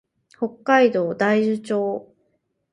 [0.39, 2.11] 北海道大樹町